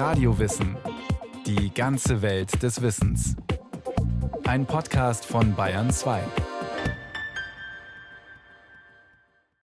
[0.00, 0.78] Radiowissen.
[1.44, 3.36] Die ganze Welt des Wissens.
[4.44, 6.22] Ein Podcast von Bayern 2.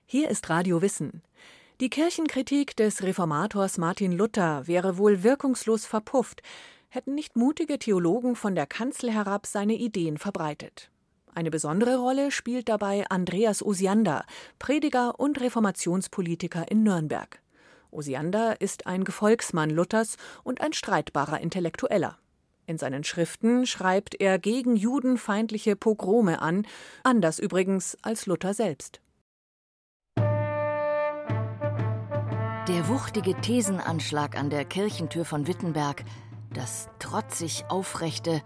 [0.06, 1.20] Hier ist Radio Wissen.
[1.82, 6.40] Die Kirchenkritik des Reformators Martin Luther wäre wohl wirkungslos verpufft,
[6.88, 10.90] hätten nicht mutige Theologen von der Kanzel herab seine Ideen verbreitet.
[11.34, 14.24] Eine besondere Rolle spielt dabei Andreas Osiander,
[14.58, 17.43] Prediger und Reformationspolitiker in Nürnberg.
[17.94, 22.18] Osiander ist ein Gefolgsmann Luthers und ein streitbarer Intellektueller.
[22.66, 26.66] In seinen Schriften schreibt er gegen judenfeindliche Pogrome an,
[27.02, 29.00] anders übrigens als Luther selbst.
[32.66, 36.04] Der wuchtige Thesenanschlag an der Kirchentür von Wittenberg,
[36.52, 38.42] das trotzig aufrechte,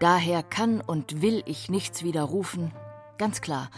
[0.00, 2.72] Daher kann und will ich nichts widerrufen.
[3.18, 3.68] Ganz klar,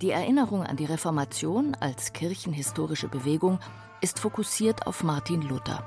[0.00, 3.58] die Erinnerung an die Reformation als kirchenhistorische Bewegung
[4.02, 5.86] ist fokussiert auf Martin Luther.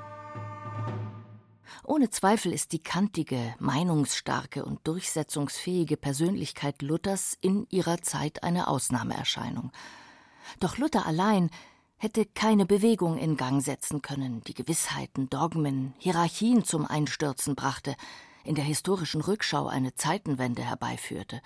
[1.84, 9.72] Ohne Zweifel ist die kantige, meinungsstarke und durchsetzungsfähige Persönlichkeit Luthers in ihrer Zeit eine Ausnahmeerscheinung.
[10.62, 11.50] Doch Luther allein
[11.98, 17.96] hätte keine Bewegung in Gang setzen können, die Gewissheiten, Dogmen, Hierarchien zum Einstürzen brachte,
[18.46, 21.42] in der historischen Rückschau eine Zeitenwende herbeiführte.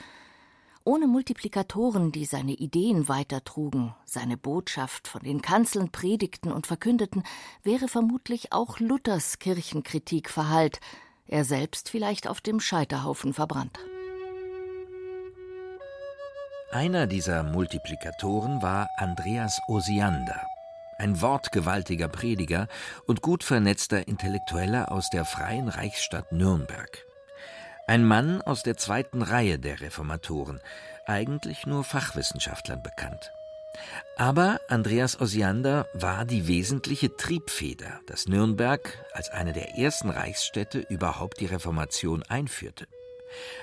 [0.85, 7.23] Ohne Multiplikatoren, die seine Ideen weitertrugen, seine Botschaft von den Kanzeln predigten und verkündeten,
[7.63, 10.79] wäre vermutlich auch Luthers Kirchenkritik verhallt,
[11.27, 13.77] er selbst vielleicht auf dem Scheiterhaufen verbrannt.
[16.71, 20.41] Einer dieser Multiplikatoren war Andreas Osiander,
[20.97, 22.67] ein wortgewaltiger Prediger
[23.05, 27.08] und gut vernetzter Intellektueller aus der freien Reichsstadt Nürnberg.
[27.89, 30.59] Ein Mann aus der zweiten Reihe der Reformatoren,
[31.07, 33.31] eigentlich nur Fachwissenschaftlern bekannt.
[34.15, 41.39] Aber Andreas Osiander war die wesentliche Triebfeder, dass Nürnberg als eine der ersten Reichsstädte überhaupt
[41.39, 42.85] die Reformation einführte.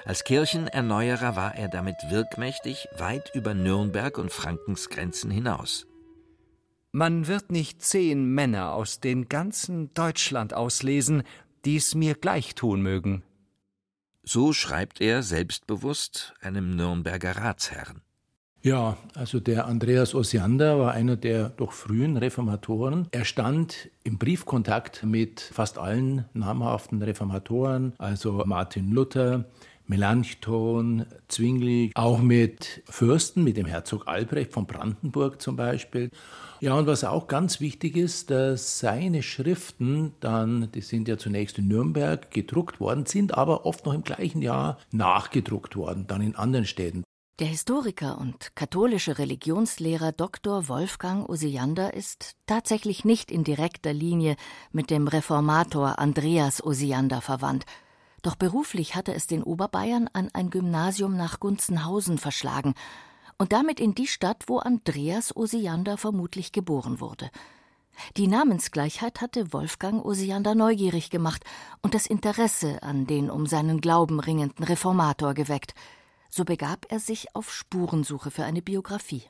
[0.05, 5.87] Als Kirchenerneuerer war er damit wirkmächtig weit über Nürnberg und Frankens Grenzen hinaus.
[6.91, 11.23] Man wird nicht zehn Männer aus dem ganzen Deutschland auslesen,
[11.65, 13.23] die es mir gleich tun mögen.
[14.29, 18.03] So schreibt er selbstbewusst einem Nürnberger Ratsherrn.
[18.61, 23.07] Ja, also der Andreas Osiander war einer der doch frühen Reformatoren.
[23.13, 29.45] Er stand im Briefkontakt mit fast allen namhaften Reformatoren, also Martin Luther,
[29.89, 36.11] Melanchthon, Zwingli, auch mit Fürsten, mit dem Herzog Albrecht von Brandenburg zum Beispiel.
[36.61, 41.59] Ja, und was auch ganz wichtig ist, dass seine Schriften dann, die sind ja zunächst
[41.59, 46.35] in Nürnberg gedruckt worden, sind aber oft noch im gleichen Jahr nachgedruckt worden, dann in
[46.35, 47.05] anderen Städten.
[47.39, 50.69] Der Historiker und katholische Religionslehrer Dr.
[50.69, 54.37] Wolfgang Osiander ist tatsächlich nicht in direkter Linie
[54.73, 57.67] mit dem Reformator Andreas Osiander verwandt
[58.27, 62.75] doch beruflich hatte es den Oberbayern an ein Gymnasium nach Gunzenhausen verschlagen
[63.39, 67.31] und damit in die Stadt, wo Andreas Osiander vermutlich geboren wurde.
[68.17, 71.45] Die Namensgleichheit hatte Wolfgang Osiander neugierig gemacht
[71.83, 75.75] und das Interesse an den um seinen Glauben ringenden Reformator geweckt.
[76.29, 79.23] So begab er sich auf Spurensuche für eine Biografie.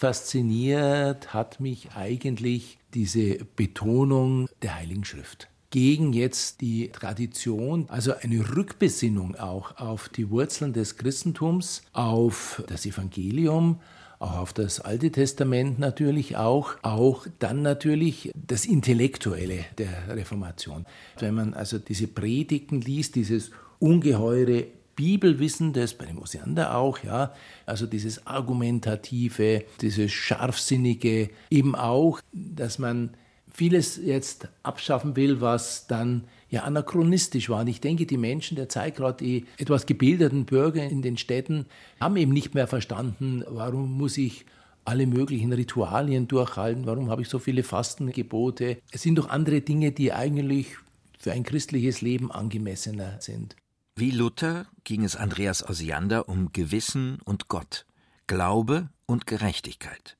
[0.00, 8.56] Fasziniert hat mich eigentlich diese Betonung der Heiligen Schrift gegen jetzt die Tradition, also eine
[8.56, 13.80] Rückbesinnung auch auf die Wurzeln des Christentums, auf das Evangelium,
[14.18, 20.84] auch auf das Alte Testament natürlich auch, auch dann natürlich das Intellektuelle der Reformation.
[21.18, 27.32] Wenn man also diese Predigten liest, dieses ungeheure Bibelwissen, das bei dem Osiander auch, ja,
[27.64, 33.16] also dieses argumentative, dieses scharfsinnige, eben auch, dass man
[33.52, 37.60] vieles jetzt abschaffen will, was dann ja anachronistisch war.
[37.60, 41.66] Und ich denke, die Menschen der Zeit, gerade die etwas gebildeten Bürger in den Städten,
[42.00, 44.44] haben eben nicht mehr verstanden, warum muss ich
[44.84, 48.78] alle möglichen Ritualien durchhalten, warum habe ich so viele Fastengebote.
[48.90, 50.76] Es sind doch andere Dinge, die eigentlich
[51.18, 53.56] für ein christliches Leben angemessener sind.
[53.94, 57.86] Wie Luther ging es Andreas Osiander um Gewissen und Gott,
[58.26, 60.16] Glaube und Gerechtigkeit.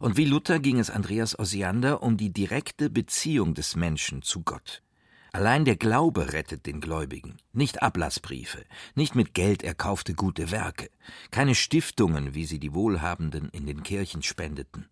[0.00, 4.82] Und wie Luther ging es Andreas Osiander um die direkte Beziehung des Menschen zu Gott.
[5.32, 8.64] Allein der Glaube rettet den Gläubigen, nicht Ablassbriefe,
[8.94, 10.88] nicht mit Geld erkaufte gute Werke,
[11.30, 14.86] keine Stiftungen, wie sie die Wohlhabenden in den Kirchen spendeten.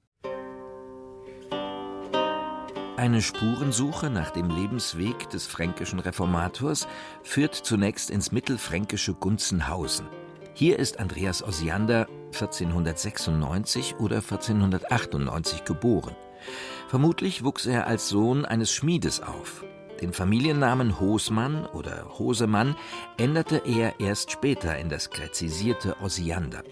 [2.97, 6.87] Eine Spurensuche nach dem Lebensweg des fränkischen Reformators
[7.23, 10.07] führt zunächst ins mittelfränkische Gunzenhausen.
[10.55, 16.15] Hier ist Andreas Osiander 1496 oder 1498 geboren.
[16.89, 19.65] Vermutlich wuchs er als Sohn eines Schmiedes auf.
[20.01, 22.77] Den Familiennamen Hosmann oder Hosemann
[23.17, 26.63] änderte er erst später in das gräzisierte Osiander.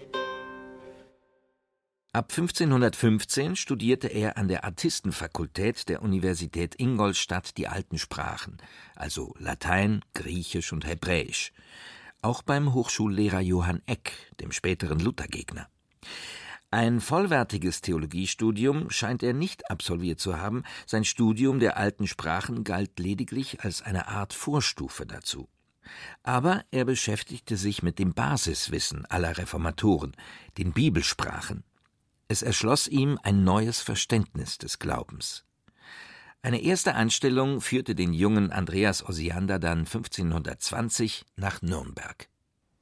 [2.15, 8.57] Ab 1515 studierte er an der Artistenfakultät der Universität Ingolstadt die alten Sprachen,
[8.95, 11.53] also Latein, Griechisch und Hebräisch,
[12.23, 15.67] auch beim Hochschullehrer Johann Eck, dem späteren Luthergegner.
[16.71, 22.97] Ein vollwertiges Theologiestudium scheint er nicht absolviert zu haben, sein Studium der alten Sprachen galt
[22.97, 25.49] lediglich als eine Art Vorstufe dazu.
[26.23, 30.15] Aber er beschäftigte sich mit dem Basiswissen aller Reformatoren,
[30.57, 31.63] den Bibelsprachen,
[32.33, 35.45] es erschloss ihm ein neues Verständnis des Glaubens.
[36.45, 42.27] Eine erste Anstellung führte den jungen Andreas Osiander dann 1520 nach Nürnberg.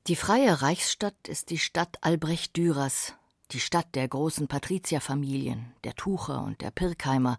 [0.08, 3.14] Die freie Reichsstadt ist die Stadt Albrecht Dürers,
[3.52, 7.38] die Stadt der großen Patrizierfamilien, der Tucher und der Pirkheimer,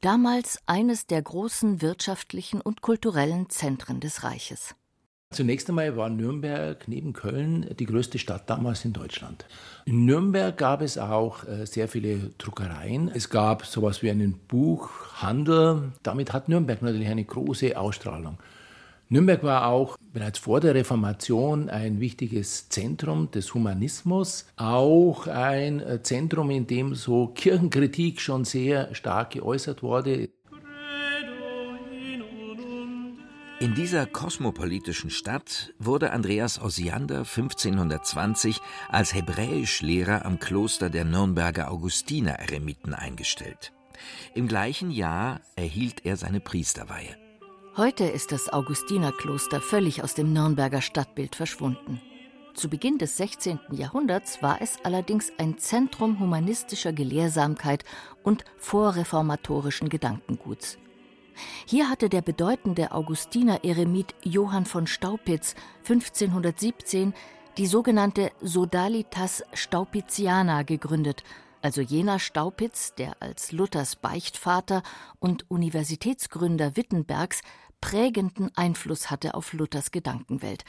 [0.00, 4.74] damals eines der großen wirtschaftlichen und kulturellen Zentren des Reiches.
[5.32, 9.46] Zunächst einmal war Nürnberg neben Köln die größte Stadt damals in Deutschland.
[9.86, 13.10] In Nürnberg gab es auch äh, sehr viele Druckereien.
[13.12, 15.92] Es gab sowas wie einen Buchhandel.
[16.02, 18.38] Damit hat Nürnberg natürlich eine große Ausstrahlung.
[19.08, 26.02] Nürnberg war auch bereits vor der Reformation ein wichtiges Zentrum des Humanismus, auch ein äh,
[26.02, 30.30] Zentrum, in dem so Kirchenkritik schon sehr stark geäußert wurde.
[33.62, 42.92] In dieser kosmopolitischen Stadt wurde Andreas Osiander 1520 als Hebräischlehrer am Kloster der Nürnberger Augustiner-Eremiten
[42.92, 43.72] eingestellt.
[44.34, 47.16] Im gleichen Jahr erhielt er seine Priesterweihe.
[47.76, 52.00] Heute ist das Augustinerkloster völlig aus dem Nürnberger Stadtbild verschwunden.
[52.54, 53.60] Zu Beginn des 16.
[53.70, 57.84] Jahrhunderts war es allerdings ein Zentrum humanistischer Gelehrsamkeit
[58.24, 60.78] und vorreformatorischen Gedankenguts.
[61.66, 67.14] Hier hatte der bedeutende Augustiner-Eremit Johann von Staupitz 1517
[67.58, 71.22] die sogenannte Sodalitas Staupitziana gegründet,
[71.60, 74.82] also jener Staupitz, der als Luthers Beichtvater
[75.20, 77.42] und Universitätsgründer Wittenbergs
[77.80, 80.64] prägenden Einfluss hatte auf Luthers Gedankenwelt.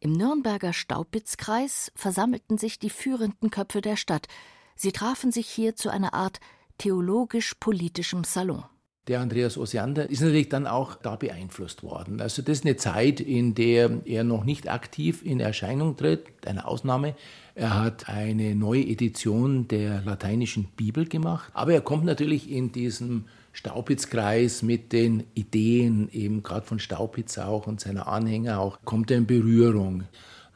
[0.00, 4.28] Im Nürnberger Staupitzkreis versammelten sich die führenden Köpfe der Stadt.
[4.76, 6.38] Sie trafen sich hier zu einer Art
[6.78, 8.64] theologisch-politischem Salon
[9.08, 12.20] der Andreas Osiander ist natürlich dann auch da beeinflusst worden.
[12.20, 16.66] Also das ist eine Zeit, in der er noch nicht aktiv in Erscheinung tritt, eine
[16.66, 17.14] Ausnahme.
[17.54, 23.26] Er hat eine neue Edition der lateinischen Bibel gemacht, aber er kommt natürlich in diesem
[23.52, 29.18] Staupitzkreis mit den Ideen, eben gerade von Staupitz auch und seiner Anhänger auch, kommt er
[29.18, 30.04] in Berührung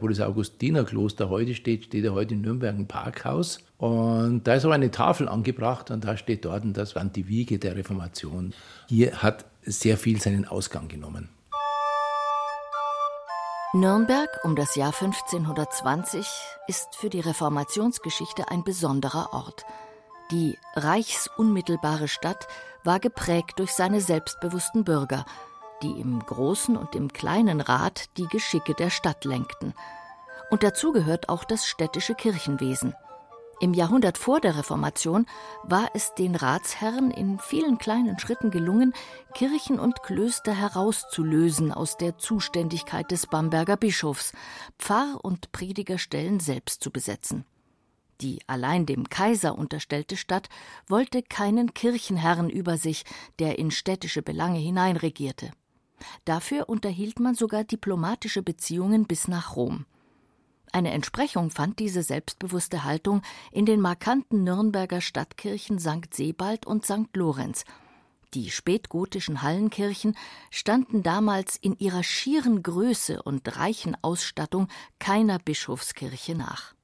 [0.01, 3.59] wo das Augustinerkloster heute steht, steht er heute in Nürnberg ein Parkhaus.
[3.79, 7.29] Und da ist aber eine Tafel angebracht und da steht dort, und das war die
[7.29, 8.53] Wiege der Reformation.
[8.89, 11.29] Hier hat sehr viel seinen Ausgang genommen.
[13.73, 16.27] Nürnberg um das Jahr 1520
[16.67, 19.65] ist für die Reformationsgeschichte ein besonderer Ort.
[20.33, 22.49] Die reichsunmittelbare Stadt
[22.83, 25.25] war geprägt durch seine selbstbewussten Bürger,
[25.83, 29.75] die im Großen und im Kleinen Rat die Geschicke der Stadt lenkten.
[30.51, 32.95] Und dazu gehört auch das städtische Kirchenwesen.
[33.63, 35.27] Im Jahrhundert vor der Reformation
[35.65, 38.95] war es den Ratsherren in vielen kleinen Schritten gelungen,
[39.35, 44.33] Kirchen und Klöster herauszulösen aus der Zuständigkeit des Bamberger Bischofs,
[44.79, 47.45] Pfarr- und Predigerstellen selbst zu besetzen.
[48.23, 50.49] Die allein dem Kaiser unterstellte Stadt
[50.89, 53.05] wollte keinen Kirchenherrn über sich,
[53.39, 55.51] der in städtische Belange hineinregierte.
[56.25, 59.87] Dafür unterhielt man sogar diplomatische Beziehungen bis nach Rom.
[60.73, 66.15] Eine Entsprechung fand diese selbstbewusste Haltung in den markanten Nürnberger Stadtkirchen St.
[66.15, 67.15] Sebald und St.
[67.15, 67.65] Lorenz.
[68.35, 70.17] Die spätgotischen Hallenkirchen
[70.51, 74.69] standen damals in ihrer schieren Größe und reichen Ausstattung
[75.01, 76.75] keiner Bischofskirche nach.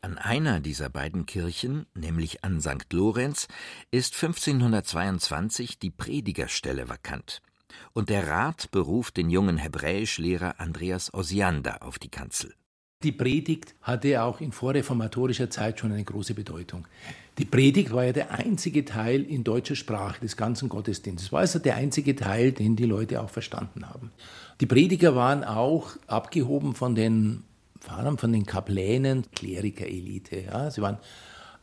[0.00, 2.90] An einer dieser beiden Kirchen, nämlich an St.
[2.92, 3.48] Lorenz,
[3.90, 7.42] ist 1522 die Predigerstelle vakant
[7.92, 12.54] und der Rat beruft den jungen Hebräischlehrer Andreas Osiander auf die Kanzel.
[13.04, 16.86] Die Predigt hatte auch in vorreformatorischer Zeit schon eine große Bedeutung.
[17.36, 21.26] Die Predigt war ja der einzige Teil in deutscher Sprache des ganzen Gottesdienstes.
[21.26, 24.10] Es war also der einzige Teil, den die Leute auch verstanden haben.
[24.60, 27.42] Die Prediger waren auch abgehoben von den
[27.80, 30.40] Pfarrern, von den Kaplänen, Klerikerelite.
[30.40, 30.70] Ja.
[30.70, 30.96] Sie waren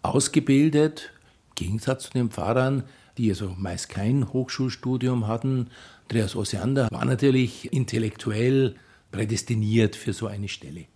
[0.03, 1.11] ausgebildet,
[1.49, 2.83] im Gegensatz zu den Pfarrern,
[3.17, 5.71] die also meist kein Hochschulstudium hatten.
[6.11, 8.75] Andreas Osiander war natürlich intellektuell
[9.13, 10.87] prädestiniert für so eine Stelle.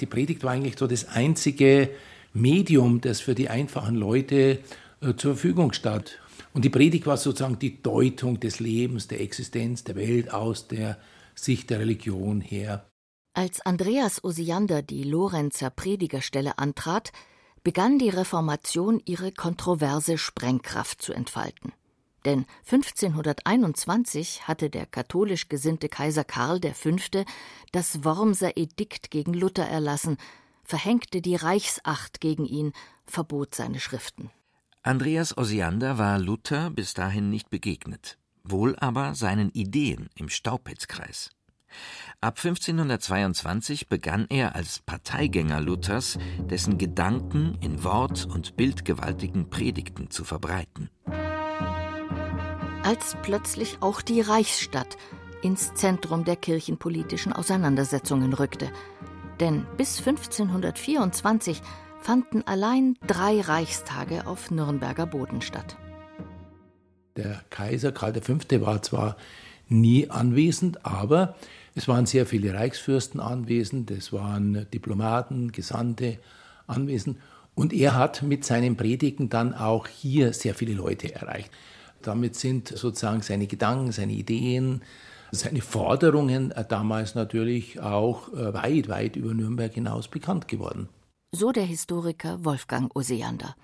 [0.00, 1.90] Die Predigt war eigentlich so das einzige
[2.34, 4.60] Medium, das für die einfachen Leute
[5.00, 6.20] äh, zur Verfügung stand.
[6.52, 10.98] Und die Predigt war sozusagen die Deutung des Lebens, der Existenz, der Welt aus der
[11.34, 12.86] Sicht der Religion her.
[13.32, 17.10] Als Andreas Osiander die Lorenzer Predigerstelle antrat,
[17.64, 21.72] begann die Reformation ihre kontroverse Sprengkraft zu entfalten.
[22.24, 26.96] Denn 1521 hatte der katholisch gesinnte Kaiser Karl V.
[27.72, 30.16] das Wormser Edikt gegen Luther erlassen,
[30.64, 32.72] verhängte die Reichsacht gegen ihn,
[33.06, 34.30] verbot seine Schriften.
[34.82, 41.30] Andreas Osiander war Luther bis dahin nicht begegnet, wohl aber seinen Ideen im Staupitzkreis.
[42.20, 50.24] Ab 1522 begann er als Parteigänger Luthers, dessen Gedanken in wort- und bildgewaltigen Predigten zu
[50.24, 50.90] verbreiten.
[52.84, 54.98] Als plötzlich auch die Reichsstadt
[55.40, 58.70] ins Zentrum der kirchenpolitischen Auseinandersetzungen rückte.
[59.40, 61.62] Denn bis 1524
[61.98, 65.78] fanden allein drei Reichstage auf Nürnberger Boden statt.
[67.16, 68.36] Der Kaiser Karl V.
[68.60, 69.16] war zwar
[69.66, 71.36] nie anwesend, aber
[71.74, 76.18] es waren sehr viele Reichsfürsten anwesend, es waren Diplomaten, Gesandte
[76.66, 77.16] anwesend.
[77.54, 81.50] Und er hat mit seinen Predigten dann auch hier sehr viele Leute erreicht.
[82.04, 84.82] Damit sind sozusagen seine Gedanken, seine Ideen,
[85.32, 90.88] seine Forderungen damals natürlich auch äh, weit, weit über Nürnberg hinaus bekannt geworden.
[91.32, 93.56] So der Historiker Wolfgang Oseander.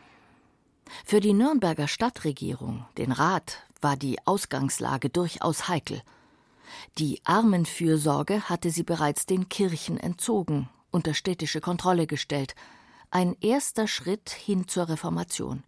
[1.04, 6.02] Für die Nürnberger Stadtregierung, den Rat, war die Ausgangslage durchaus heikel.
[6.98, 12.54] Die Armenfürsorge hatte sie bereits den Kirchen entzogen, unter städtische Kontrolle gestellt.
[13.10, 15.62] Ein erster Schritt hin zur Reformation.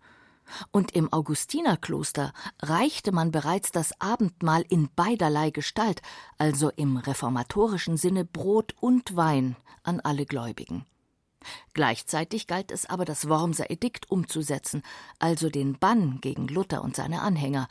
[0.71, 6.03] Und im Augustinerkloster reichte man bereits das Abendmahl in beiderlei Gestalt,
[6.39, 10.85] also im reformatorischen Sinne Brot und Wein, an alle Gläubigen.
[11.75, 14.83] Gleichzeitig galt es aber, das Wormser Edikt umzusetzen,
[15.19, 17.69] also den Bann gegen Luther und seine Anhänger,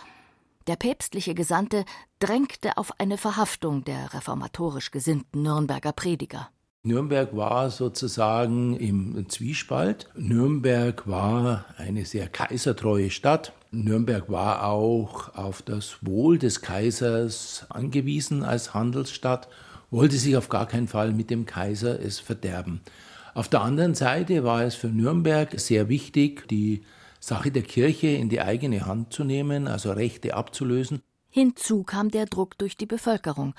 [0.68, 1.86] der päpstliche Gesandte
[2.20, 6.50] drängte auf eine Verhaftung der reformatorisch gesinnten Nürnberger Prediger.
[6.84, 10.10] Nürnberg war sozusagen im Zwiespalt.
[10.16, 13.54] Nürnberg war eine sehr kaisertreue Stadt.
[13.70, 19.48] Nürnberg war auch auf das Wohl des Kaisers angewiesen als Handelsstadt,
[19.92, 22.82] wollte sich auf gar keinen Fall mit dem Kaiser es verderben.
[23.36, 26.82] Auf der anderen Seite war es für Nürnberg sehr wichtig, die
[27.20, 31.04] Sache der Kirche in die eigene Hand zu nehmen, also Rechte abzulösen.
[31.30, 33.54] Hinzu kam der Druck durch die Bevölkerung.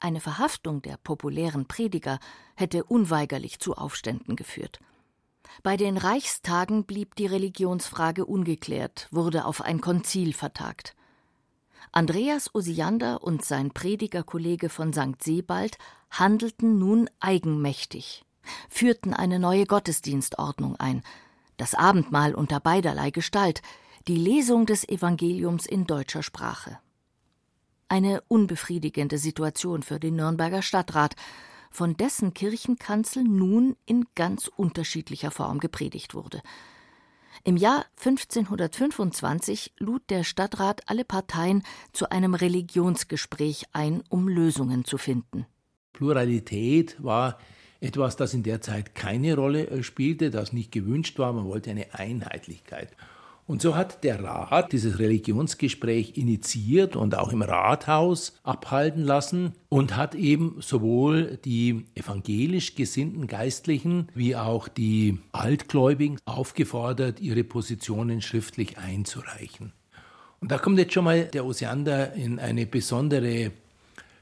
[0.00, 2.18] Eine Verhaftung der populären Prediger
[2.56, 4.80] hätte unweigerlich zu Aufständen geführt.
[5.62, 10.96] Bei den Reichstagen blieb die Religionsfrage ungeklärt, wurde auf ein Konzil vertagt.
[11.92, 15.22] Andreas Osiander und sein Predigerkollege von St.
[15.22, 15.76] Sebald
[16.10, 18.24] handelten nun eigenmächtig,
[18.70, 21.02] führten eine neue Gottesdienstordnung ein,
[21.58, 23.60] das Abendmahl unter beiderlei Gestalt,
[24.08, 26.78] die Lesung des Evangeliums in deutscher Sprache.
[27.90, 31.16] Eine unbefriedigende Situation für den Nürnberger Stadtrat,
[31.72, 36.40] von dessen Kirchenkanzel nun in ganz unterschiedlicher Form gepredigt wurde.
[37.42, 44.96] Im Jahr 1525 lud der Stadtrat alle Parteien zu einem Religionsgespräch ein, um Lösungen zu
[44.96, 45.46] finden.
[45.92, 47.40] Pluralität war
[47.80, 51.32] etwas, das in der Zeit keine Rolle spielte, das nicht gewünscht war.
[51.32, 52.94] Man wollte eine Einheitlichkeit.
[53.50, 59.96] Und so hat der Rat dieses Religionsgespräch initiiert und auch im Rathaus abhalten lassen und
[59.96, 68.78] hat eben sowohl die evangelisch gesinnten Geistlichen wie auch die Altgläubigen aufgefordert, ihre Positionen schriftlich
[68.78, 69.72] einzureichen.
[70.38, 73.50] Und da kommt jetzt schon mal der Osiander in eine besondere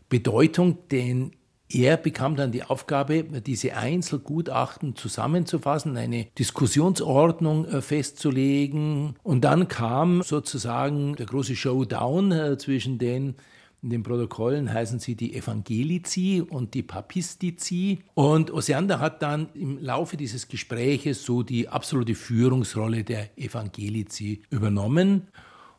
[0.08, 1.32] Bedeutung, denn
[1.70, 9.16] er bekam dann die Aufgabe, diese Einzelgutachten zusammenzufassen, eine Diskussionsordnung äh, festzulegen.
[9.22, 13.34] Und dann kam sozusagen der große Showdown äh, zwischen den
[13.80, 18.00] in den Protokollen heißen sie die Evangelici und die Papistici.
[18.14, 25.28] Und Osiander hat dann im Laufe dieses Gespräches so die absolute Führungsrolle der Evangelici übernommen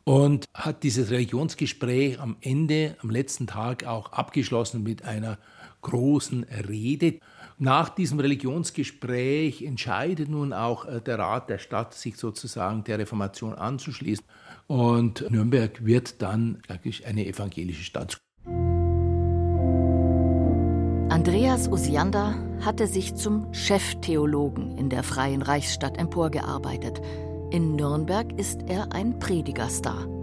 [0.04, 5.38] und hat dieses Religionsgespräch am Ende, am letzten Tag auch abgeschlossen mit einer
[5.80, 7.18] großen Rede.
[7.58, 13.54] Nach diesem Religionsgespräch entscheidet nun auch äh, der Rat der Stadt, sich sozusagen der Reformation
[13.54, 14.24] anzuschließen.
[14.66, 18.18] Und Nürnberg wird dann eigentlich eine evangelische Stadt.
[21.10, 22.34] Andreas Osiander
[22.64, 27.02] hatte sich zum Cheftheologen in der Freien Reichsstadt emporgearbeitet.
[27.50, 30.19] In Nürnberg ist er ein Predigerstar.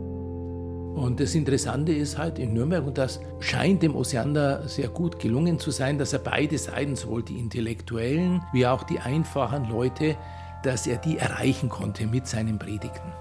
[0.98, 5.60] Und das Interessante ist halt in Nürnberg, und das scheint dem Osiander sehr gut gelungen
[5.60, 10.18] zu sein, dass er beide Seiten, sowohl die Intellektuellen wie auch die einfachen Leute,
[10.63, 13.13] dass er die erreichen konnte mit seinen Predigten.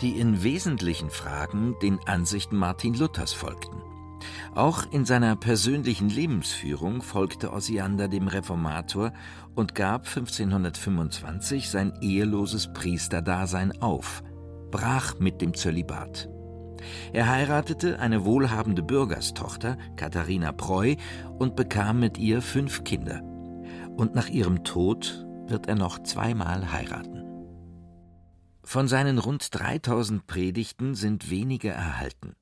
[0.00, 3.80] die in wesentlichen Fragen den Ansichten Martin Luthers folgten.
[4.54, 9.12] Auch in seiner persönlichen Lebensführung folgte Osiander dem Reformator
[9.54, 14.24] und gab 1525 sein eheloses Priesterdasein auf,
[14.72, 16.31] brach mit dem Zölibat.
[17.12, 20.96] Er heiratete eine wohlhabende Bürgerstochter, Katharina Preu,
[21.38, 23.22] und bekam mit ihr fünf Kinder.
[23.96, 27.22] Und nach ihrem Tod wird er noch zweimal heiraten.
[28.64, 32.34] Von seinen rund 3000 Predigten sind wenige erhalten.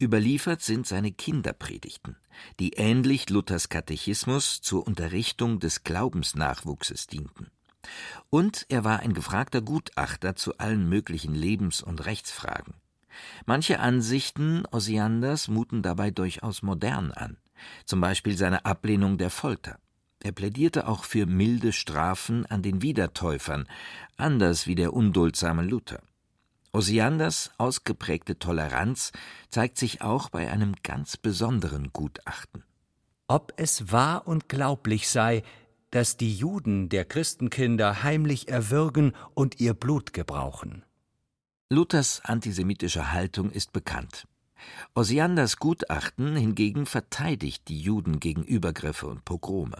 [0.00, 2.16] Überliefert sind seine Kinderpredigten,
[2.58, 7.48] die ähnlich Luthers Katechismus zur Unterrichtung des Glaubensnachwuchses dienten.
[8.30, 12.74] Und er war ein gefragter Gutachter zu allen möglichen Lebens- und Rechtsfragen.
[13.46, 17.36] Manche Ansichten Osianders muten dabei durchaus modern an,
[17.84, 19.78] zum Beispiel seine Ablehnung der Folter.
[20.20, 23.68] Er plädierte auch für milde Strafen an den Wiedertäufern,
[24.16, 26.00] anders wie der unduldsame Luther.
[26.72, 29.12] Osianders ausgeprägte Toleranz
[29.48, 32.64] zeigt sich auch bei einem ganz besonderen Gutachten.
[33.26, 35.42] Ob es wahr und glaublich sei,
[35.90, 40.84] dass die Juden der Christenkinder heimlich erwürgen und ihr Blut gebrauchen.
[41.70, 44.26] Luthers antisemitische Haltung ist bekannt.
[44.94, 49.76] Osianders Gutachten hingegen verteidigt die Juden gegen Übergriffe und Pogrome.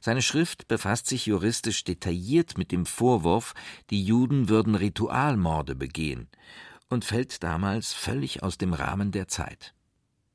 [0.00, 3.52] Seine Schrift befasst sich juristisch detailliert mit dem Vorwurf,
[3.90, 6.26] die Juden würden Ritualmorde begehen
[6.88, 9.74] und fällt damals völlig aus dem Rahmen der Zeit.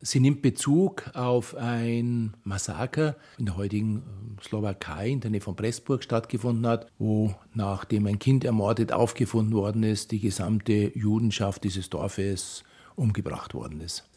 [0.07, 5.55] Sie nimmt Bezug auf ein Massaker in der heutigen ähm, Slowakei in der Nähe von
[5.55, 11.89] Pressburg stattgefunden hat, wo nachdem ein Kind ermordet aufgefunden worden ist, die gesamte Judenschaft dieses
[11.89, 12.63] Dorfes
[12.95, 14.07] umgebracht worden ist.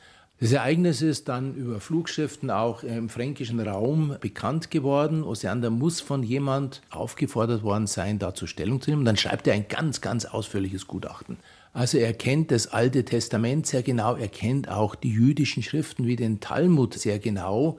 [0.40, 5.24] Das Ereignis ist dann über Flugschriften auch im fränkischen Raum bekannt geworden.
[5.24, 9.06] Osiander muss von jemand aufgefordert worden sein, dazu Stellung zu nehmen.
[9.06, 11.38] Dann schreibt er ein ganz, ganz ausführliches Gutachten.
[11.72, 16.16] Also er kennt das Alte Testament sehr genau, er kennt auch die jüdischen Schriften wie
[16.16, 17.78] den Talmud sehr genau.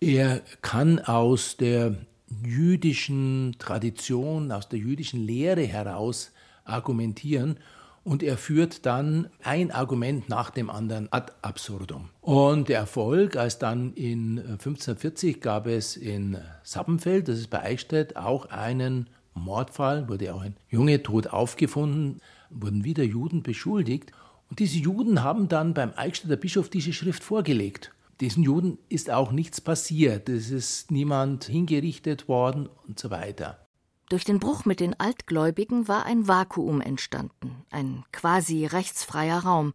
[0.00, 1.96] Er kann aus der
[2.44, 6.32] jüdischen Tradition, aus der jüdischen Lehre heraus
[6.64, 7.58] argumentieren
[8.04, 12.08] und er führt dann ein Argument nach dem anderen ad absurdum.
[12.20, 18.16] Und der Erfolg, als dann in 1540 gab es in Sappenfeld, das ist bei Eichstätt,
[18.16, 22.20] auch einen Mordfall, wurde auch ein Junge tot aufgefunden,
[22.54, 24.12] wurden wieder Juden beschuldigt.
[24.48, 27.92] Und diese Juden haben dann beim Eichstätter Bischof diese Schrift vorgelegt.
[28.20, 33.66] Diesen Juden ist auch nichts passiert, es ist niemand hingerichtet worden und so weiter.
[34.10, 39.72] Durch den Bruch mit den Altgläubigen war ein Vakuum entstanden, ein quasi rechtsfreier Raum.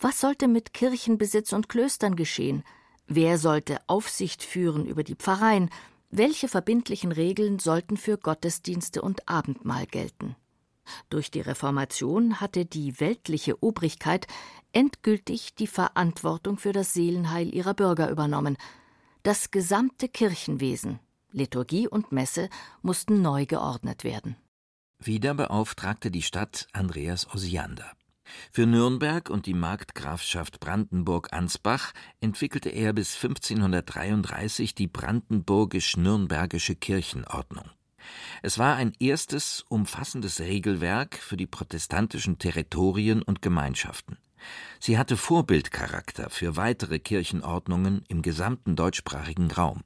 [0.00, 2.64] Was sollte mit Kirchenbesitz und Klöstern geschehen?
[3.06, 5.70] Wer sollte Aufsicht führen über die Pfarreien?
[6.10, 10.36] Welche verbindlichen Regeln sollten für Gottesdienste und Abendmahl gelten?
[11.08, 14.26] Durch die Reformation hatte die weltliche Obrigkeit
[14.72, 18.56] endgültig die Verantwortung für das Seelenheil ihrer Bürger übernommen.
[19.22, 20.98] Das gesamte Kirchenwesen,
[21.32, 22.48] Liturgie und Messe
[22.82, 24.36] mussten neu geordnet werden.
[24.98, 27.90] Wieder beauftragte die Stadt Andreas Osiander.
[28.52, 37.70] Für Nürnberg und die Markgrafschaft Brandenburg-Ansbach entwickelte er bis 1533 die Brandenburgisch-Nürnbergische Kirchenordnung.
[38.42, 44.18] Es war ein erstes umfassendes Regelwerk für die protestantischen Territorien und Gemeinschaften.
[44.78, 49.82] Sie hatte Vorbildcharakter für weitere Kirchenordnungen im gesamten deutschsprachigen Raum.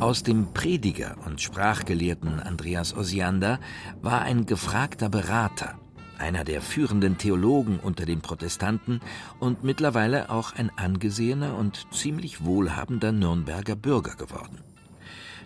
[0.00, 3.58] Aus dem Prediger und Sprachgelehrten Andreas Osiander
[4.00, 5.77] war ein gefragter Berater,
[6.18, 9.00] einer der führenden Theologen unter den Protestanten
[9.38, 14.58] und mittlerweile auch ein angesehener und ziemlich wohlhabender Nürnberger Bürger geworden.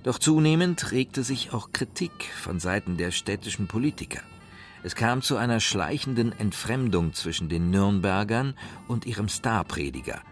[0.03, 4.23] Doch zunehmend regte sich auch Kritik von Seiten der städtischen Politiker.
[4.83, 8.55] Es kam zu einer schleichenden Entfremdung zwischen den Nürnbergern
[8.89, 10.23] und ihrem Starprediger,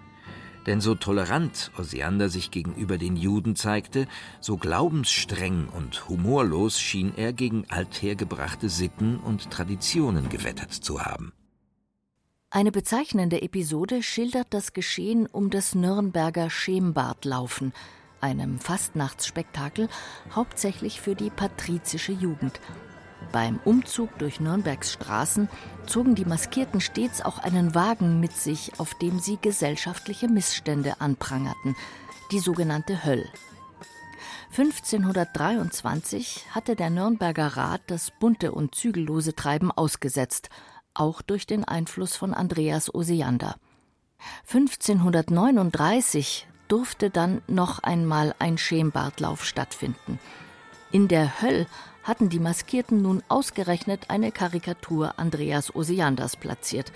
[0.66, 4.06] denn so tolerant Osiander sich gegenüber den Juden zeigte,
[4.40, 11.32] so glaubensstreng und humorlos schien er gegen althergebrachte Sitten und Traditionen gewettert zu haben.
[12.50, 17.72] Eine bezeichnende Episode schildert das Geschehen um das Nürnberger Schembadlaufen,
[18.20, 19.88] einem Fastnachtsspektakel
[20.34, 22.60] hauptsächlich für die patrizische Jugend.
[23.32, 25.48] Beim Umzug durch Nürnbergs Straßen
[25.86, 31.76] zogen die Maskierten stets auch einen Wagen mit sich, auf dem sie gesellschaftliche Missstände anprangerten,
[32.32, 33.28] die sogenannte Höll.
[34.50, 40.50] 1523 hatte der Nürnberger Rat das bunte und zügellose Treiben ausgesetzt,
[40.92, 43.54] auch durch den Einfluss von Andreas Osiander.
[44.52, 50.18] 1539 durfte dann noch einmal ein Schembartlauf stattfinden.
[50.90, 51.68] In der Höll
[52.10, 56.90] hatten die Maskierten nun ausgerechnet eine Karikatur Andreas Osianders platziert.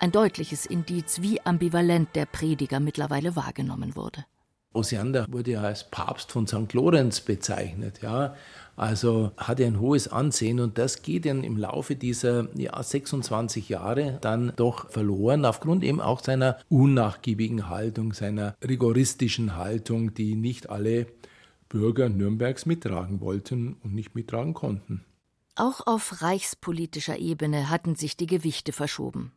[0.00, 4.24] Ein deutliches Indiz, wie ambivalent der Prediger mittlerweile wahrgenommen wurde.
[4.72, 6.72] Osiander wurde ja als Papst von St.
[6.72, 8.34] Lorenz bezeichnet, ja.
[8.74, 14.18] Also hatte ein hohes Ansehen und das geht dann im Laufe dieser ja, 26 Jahre
[14.20, 21.06] dann doch verloren, aufgrund eben auch seiner unnachgiebigen Haltung, seiner rigoristischen Haltung, die nicht alle
[21.76, 25.04] Bürger Nürnbergs mittragen wollten und nicht mittragen konnten.
[25.56, 29.32] Auch auf reichspolitischer Ebene hatten sich die Gewichte verschoben.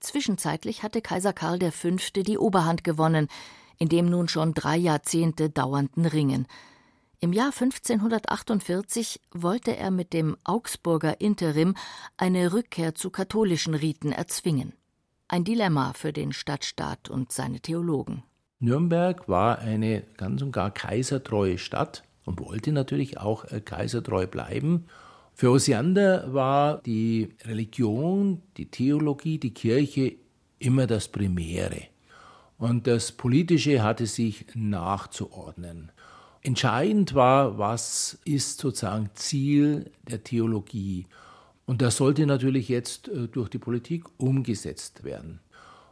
[0.00, 1.90] Zwischenzeitlich hatte Kaiser Karl V.
[2.16, 3.28] die Oberhand gewonnen,
[3.78, 6.48] in dem nun schon drei Jahrzehnte dauernden Ringen.
[7.20, 11.76] Im Jahr 1548 wollte er mit dem Augsburger Interim
[12.16, 14.72] eine Rückkehr zu katholischen Riten erzwingen.
[15.28, 18.24] Ein Dilemma für den Stadtstaat und seine Theologen.
[18.58, 24.86] Nürnberg war eine ganz und gar kaisertreue Stadt und wollte natürlich auch äh, kaisertreu bleiben.
[25.34, 30.16] Für Osiander war die Religion, die Theologie, die Kirche
[30.58, 31.82] immer das Primäre.
[32.58, 35.92] Und das Politische hatte sich nachzuordnen.
[36.40, 41.06] Entscheidend war, was ist sozusagen Ziel der Theologie.
[41.66, 45.40] Und das sollte natürlich jetzt äh, durch die Politik umgesetzt werden.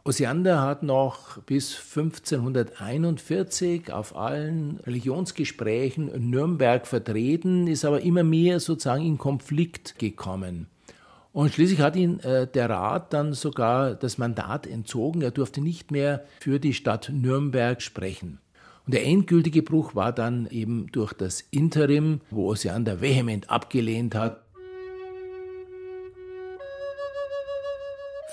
[0.07, 9.03] Osiander hat noch bis 1541 auf allen Religionsgesprächen Nürnberg vertreten, ist aber immer mehr sozusagen
[9.03, 10.67] in Konflikt gekommen.
[11.33, 15.23] Und schließlich hat ihn äh, der Rat dann sogar das Mandat entzogen.
[15.23, 18.37] Er durfte nicht mehr für die Stadt Nürnberg sprechen.
[18.85, 24.44] Und der endgültige Bruch war dann eben durch das Interim, wo Osiander vehement abgelehnt hat.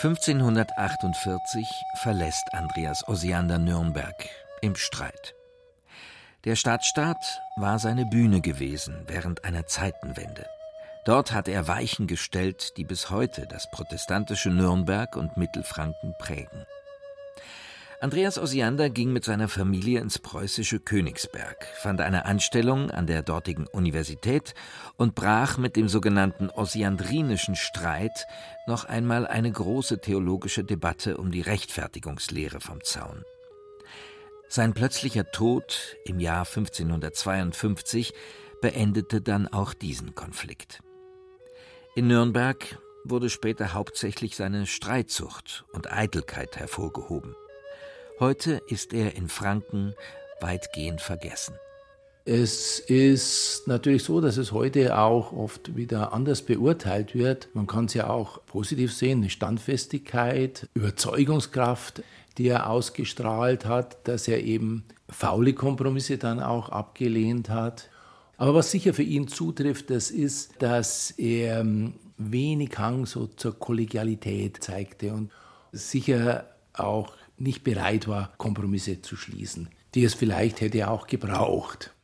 [0.02, 4.16] 1548 verlässt Andreas Osiander Nürnberg
[4.60, 5.36] im Streit.
[6.44, 10.44] Der Stadtstaat war seine Bühne gewesen während einer Zeitenwende.
[11.04, 16.66] Dort hat er Weichen gestellt, die bis heute das protestantische Nürnberg und Mittelfranken prägen.
[18.02, 23.68] Andreas Osiander ging mit seiner Familie ins preußische Königsberg, fand eine Anstellung an der dortigen
[23.68, 24.54] Universität
[24.96, 28.26] und brach mit dem sogenannten Osiandrinischen Streit
[28.66, 33.24] noch einmal eine große theologische Debatte um die Rechtfertigungslehre vom Zaun.
[34.48, 38.14] Sein plötzlicher Tod im Jahr 1552
[38.60, 40.80] beendete dann auch diesen Konflikt.
[41.94, 47.36] In Nürnberg wurde später hauptsächlich seine Streitsucht und Eitelkeit hervorgehoben.
[48.20, 49.94] Heute ist er in Franken
[50.40, 51.54] weitgehend vergessen.
[52.24, 57.48] Es ist natürlich so, dass es heute auch oft wieder anders beurteilt wird.
[57.54, 62.04] Man kann es ja auch positiv sehen, eine Standfestigkeit, Überzeugungskraft,
[62.38, 67.90] die er ausgestrahlt hat, dass er eben faule Kompromisse dann auch abgelehnt hat.
[68.36, 73.58] Aber was sicher für ihn zutrifft, das ist, dass er ähm, wenig Hang so zur
[73.58, 75.30] Kollegialität zeigte und
[75.72, 81.94] sicher auch nicht bereit war, Kompromisse zu schließen, die es vielleicht hätte auch gebraucht.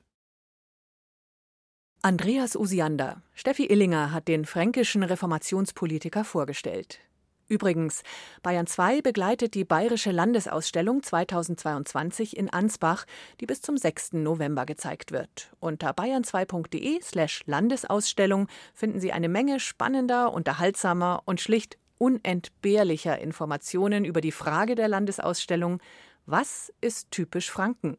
[2.03, 3.22] Andreas Usiander.
[3.35, 7.01] Steffi Illinger hat den fränkischen Reformationspolitiker vorgestellt.
[7.48, 8.03] Übrigens,
[8.42, 13.07] Bayern 2 begleitet die Bayerische Landesausstellung 2022 in Ansbach,
[13.40, 14.12] die bis zum 6.
[14.12, 15.51] November gezeigt wird.
[15.59, 24.21] Unter bayern2.de slash Landesausstellung finden Sie eine Menge spannender, unterhaltsamer und schlicht unentbehrlicher Informationen über
[24.21, 25.81] die Frage der Landesausstellung
[26.27, 27.97] Was ist typisch Franken?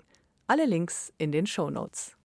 [0.48, 2.19] Alle Links in den Show Notes.